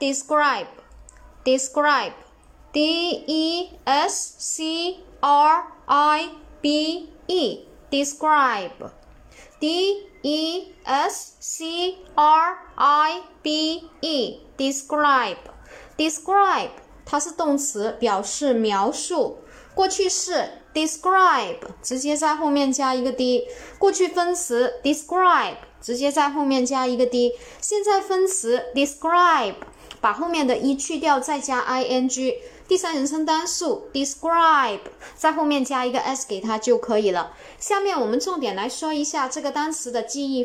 [0.00, 0.68] describe
[1.44, 2.14] describe
[2.72, 7.60] D E S C R I B E
[7.90, 8.90] describe
[9.60, 15.36] D E S C R I B E describe
[15.96, 16.70] describe
[17.14, 19.43] describe describe describe
[19.74, 23.40] 过去式 describe，直接在后面加一个 d；
[23.78, 27.30] 过去分词 describe，直接在后面加一个 d；
[27.60, 29.56] 现在分词 describe，
[30.00, 32.34] 把后面的 e 去掉，再加 i n g；
[32.68, 34.80] 第三人称单数 describe，
[35.16, 37.32] 在后面加一个 s 给它就可以了。
[37.58, 40.42] 下面我们重点来说一下这个单词的记忆。